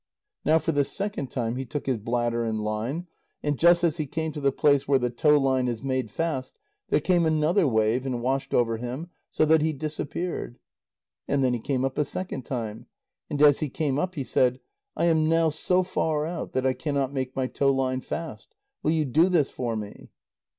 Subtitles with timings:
[0.43, 3.05] Now for the second time he took his bladder and line,
[3.43, 6.57] and just as he came to the place where the tow line is made fast,
[6.89, 10.57] there came another wave and washed over him so that he disappeared.
[11.27, 12.87] And then he came up a second time,
[13.29, 14.59] and as he came up, he said:
[14.97, 18.55] "I am now so far out that I cannot make my tow line fast.
[18.81, 20.09] Will you do this for me?"